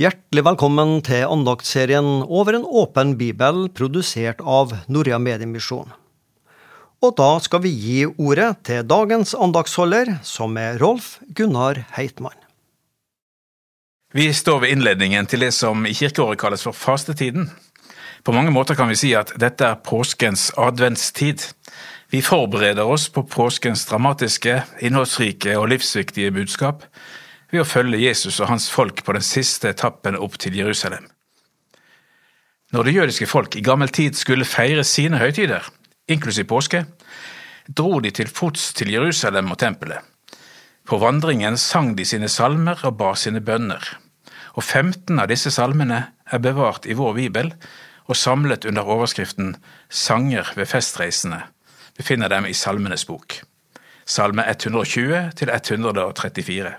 [0.00, 5.90] Hjertelig velkommen til andaktsserien Over en åpen bibel, produsert av Norea Mediemisjon.
[7.04, 12.40] Og da skal vi gi ordet til dagens andagsholder, som er Rolf Gunnar Heitmann.
[14.16, 17.50] Vi står ved innledningen til det som i kirkeåret kalles for fastetiden.
[18.24, 21.50] På mange måter kan vi si at dette er påskens adventstid.
[22.08, 26.88] Vi forbereder oss på påskens dramatiske, innholdsrike og livsviktige budskap
[27.52, 31.04] ved å følge Jesus og hans folk på den siste etappen opp til Jerusalem.
[32.72, 35.66] Når det jødiske folk i gammel tid skulle feire sine høytider,
[36.08, 36.86] inklusiv påske,
[37.68, 40.00] dro de til fots til Jerusalem og tempelet.
[40.88, 43.84] På vandringen sang de sine salmer og ba sine bønner,
[44.56, 46.00] og 15 av disse salmene
[46.32, 47.52] er bevart i vår bibel
[48.08, 49.54] og samlet under overskriften
[49.88, 51.42] Sanger ved festreisende.
[51.96, 53.36] Vi finner dem i Salmenes bok,
[54.08, 56.72] salme 120 til 134.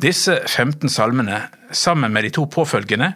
[0.00, 3.12] Disse 15 salmene, sammen med de to påfølgende,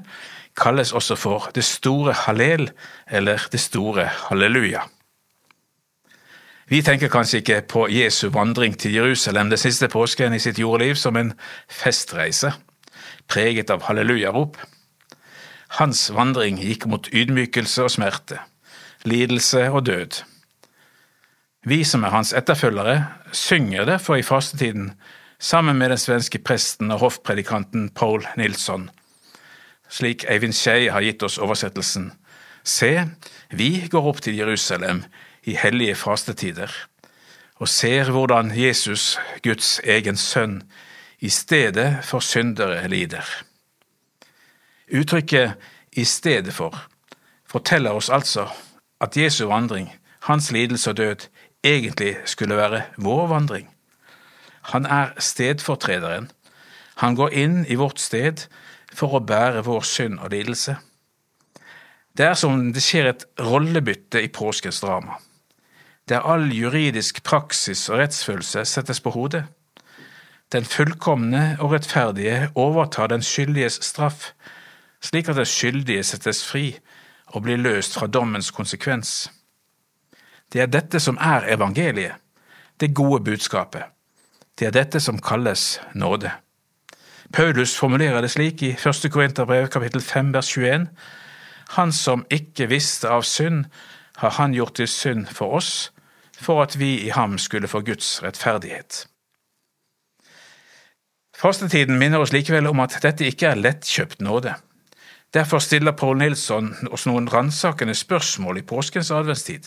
[0.57, 2.71] kalles også for Det store hallel
[3.11, 4.81] eller Det store halleluja.
[6.69, 10.95] Vi tenker kanskje ikke på Jesu vandring til Jerusalem den siste påsken i sitt jordliv
[10.95, 11.33] som en
[11.69, 12.53] festreise,
[13.29, 14.57] preget av hallelujarop.
[15.69, 18.39] Hans vandring gikk mot ydmykelse og smerte,
[19.05, 20.23] lidelse og død.
[21.65, 24.93] Vi som er hans etterfølgere, synger derfor i fastetiden
[25.45, 28.89] sammen med den svenske presten og hoffpredikanten Paul Nilsson.
[29.93, 32.13] Slik Eivind Skei har gitt oss oversettelsen.
[32.65, 33.11] Se,
[33.53, 35.03] vi går opp til Jerusalem
[35.45, 36.73] i hellige fastetider,
[37.61, 40.63] og ser hvordan Jesus, Guds egen sønn,
[41.21, 43.29] i stedet for syndere lider.
[44.93, 45.61] Uttrykket
[45.93, 46.73] i stedet for
[47.49, 48.49] forteller oss altså
[49.01, 49.93] at Jesu vandring,
[50.25, 51.29] hans lidelse og død,
[51.65, 53.74] egentlig skulle være vår vandring.
[54.73, 56.31] Han er stedfortrederen.
[57.03, 58.47] Han går inn i vårt sted
[58.95, 60.77] for å bære vår synd og lidelse.
[62.15, 65.19] Det er som det skjer et rollebytte i påskens drama,
[66.09, 69.43] der all juridisk praksis og rettsfølelse settes på hodet.
[70.55, 74.31] Den fullkomne og rettferdige overtar den skyldiges straff,
[75.03, 76.77] slik at den skyldige settes fri
[77.35, 79.33] og blir løst fra dommens konsekvens.
[80.53, 82.15] Det er dette som er evangeliet,
[82.81, 83.91] det gode budskapet.
[84.59, 86.31] Det er dette som kalles nåde.
[87.35, 89.09] Paulus formulerer det slik i 1.
[89.11, 90.87] Korinterbrev kapittel 5 vers 21.
[91.75, 93.65] Han som ikke visste av synd,
[94.17, 95.91] har han gjort til synd for oss,
[96.39, 99.07] for at vi i ham skulle få Guds rettferdighet.
[101.35, 104.55] Fastetiden minner oss likevel om at dette ikke er lettkjøpt nåde.
[105.35, 109.67] Derfor stiller Paul Nilsson oss noen ransakende spørsmål i påskens adventstid,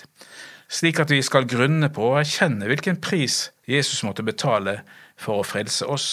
[0.71, 4.79] slik at vi skal grunne på og erkjenne hvilken pris Jesus måtte betale
[5.19, 6.09] for å frelse oss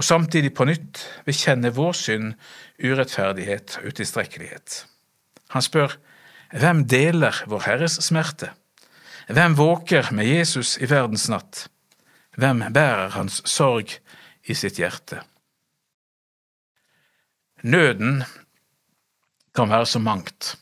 [0.00, 2.30] og samtidig på nytt bekjenne vår synd,
[2.80, 4.84] urettferdighet og utilstrekkelighet.
[5.52, 5.98] Han spør
[6.56, 8.54] hvem deler Vår Herres smerte?
[9.28, 11.66] Hvem våker med Jesus i verdens natt?
[12.40, 13.92] Hvem bærer hans sorg
[14.48, 15.20] i sitt hjerte?
[17.62, 18.24] Nøden
[19.54, 20.54] kan være så mangt.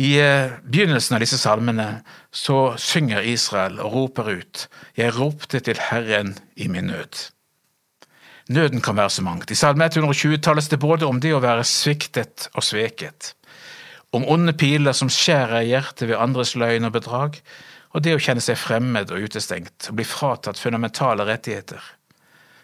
[0.00, 1.88] I eh, begynnelsen av disse salmene
[2.32, 4.62] så synger Israel og roper ut,
[4.96, 7.26] Jeg ropte til Herren i min nød.
[8.48, 9.50] Nøden kan være så mangt.
[9.50, 13.34] I Salme 120 tales det både om det å være sviktet og sveket,
[14.16, 17.36] om onde piler som skjærer hjertet ved andres løgn og bedrag,
[17.92, 21.82] og det å kjenne seg fremmed og utestengt og bli fratatt fundamentale rettigheter.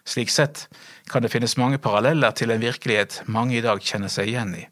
[0.07, 0.65] Slik sett
[1.11, 4.65] kan det finnes mange paralleller til en virkelighet mange i dag kjenner seg igjen i.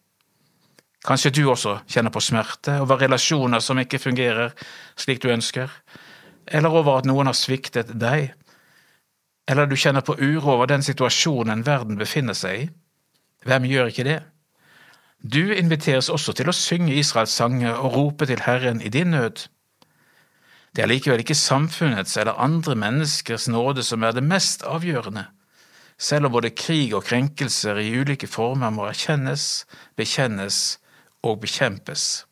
[1.05, 4.55] Kanskje du også kjenner på smerte over relasjoner som ikke fungerer
[4.97, 5.69] slik du ønsker,
[6.49, 8.33] eller over at noen har sviktet deg
[9.49, 12.69] eller du kjenner på uro over den situasjonen verden befinner seg i,
[13.45, 14.21] hvem gjør ikke det?
[15.21, 19.47] Du inviteres også til å synge Israels sanger og rope til Herren i din nød.
[20.75, 25.27] Det er likevel ikke samfunnets eller andre menneskers nåde som er det mest avgjørende,
[26.01, 29.65] selv om både krig og krenkelser i ulike former må erkjennes,
[29.97, 30.79] bekjennes
[31.25, 32.27] og bekjempes.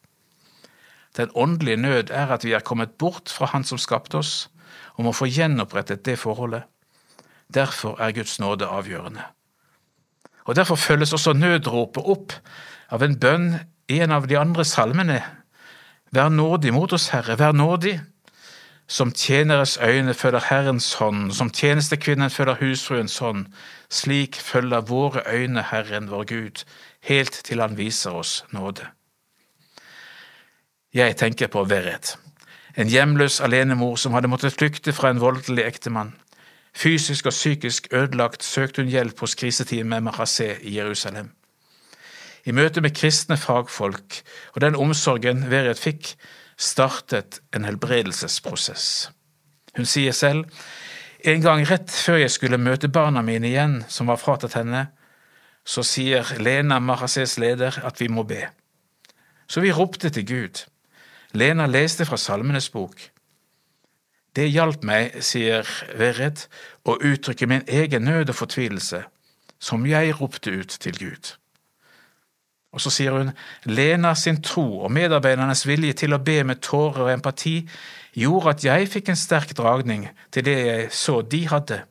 [1.16, 4.50] Den åndelige nød er at vi er kommet bort fra Han som skapte oss,
[4.94, 6.62] og må få gjenopprettet det forholdet.
[7.54, 9.22] Derfor er Guds nåde avgjørende.
[10.44, 12.32] Og Derfor følges også nødropet opp
[12.90, 13.54] av en bønn
[13.88, 15.22] i en av de andre salmene.
[16.12, 18.00] Vær nådig mot oss, Herre, vær nådig.
[18.88, 23.46] Som tjeneres øyne følger Herrens hånd, som tjenestekvinnen følger husfruens hånd,
[23.90, 26.64] slik følger våre øyne Herren vår Gud,
[27.08, 28.86] helt til Han viser oss nåde.
[30.94, 32.18] Jeg tenker på Verret,
[32.76, 36.12] en hjemløs alenemor som hadde måttet flykte fra en voldelig ektemann.
[36.76, 41.30] Fysisk og psykisk ødelagt søkte hun hjelp hos kriseteamet Mahaseh i Jerusalem.
[42.44, 44.22] I møte med kristne fagfolk
[44.54, 46.14] og den omsorgen Verret fikk,
[46.56, 49.10] startet en helbredelsesprosess.
[49.76, 50.44] Hun sier selv,
[51.24, 54.88] en gang rett før jeg skulle møte barna mine igjen, som var fratatt henne,
[55.64, 58.46] så sier Lena Mahasehs leder at vi må be.
[59.46, 60.64] Så vi ropte til Gud.
[61.32, 62.98] Lena leste fra Salmenes bok.
[64.36, 65.68] Det hjalp meg, sier
[65.98, 66.46] Verret,
[66.88, 69.02] å uttrykke min egen nød og fortvilelse,
[69.60, 71.34] som jeg ropte ut til Gud.
[72.72, 73.34] Og så sier hun,
[73.68, 77.58] Lena sin tro og medarbeidernes vilje til å be med tårer og empati
[78.16, 81.82] gjorde at jeg fikk en sterk dragning til det jeg så de hadde.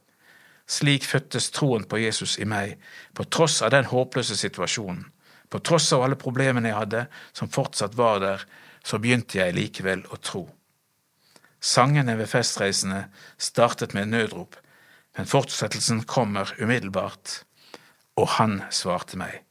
[0.72, 2.78] Slik fødtes troen på Jesus i meg,
[3.14, 5.04] på tross av den håpløse situasjonen.
[5.52, 8.46] På tross av alle problemene jeg hadde, som fortsatt var der,
[8.88, 10.46] så begynte jeg likevel å tro.
[11.62, 13.04] Sangene ved festreisene
[13.38, 14.56] startet med nødrop,
[15.18, 17.42] men fortsettelsen kommer umiddelbart,
[18.16, 19.42] og han svarte meg.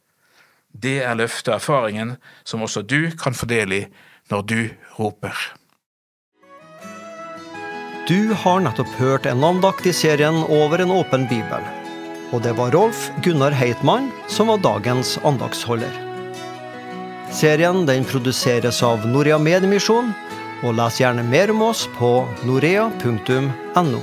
[0.72, 2.16] Det er løftet erfaringen
[2.48, 3.84] som også du kan få del i
[4.32, 4.60] når du
[4.96, 5.36] roper.
[8.08, 11.64] Du har nettopp hørt en andakt i serien Over en åpen bibel.
[12.32, 15.92] Og det var Rolf Gunnar Heitmann som var dagens andaktsholder.
[17.30, 20.14] Serien den produseres av Norea Mediemisjon,
[20.64, 22.10] og les gjerne mer om oss på
[22.48, 24.02] norea.no.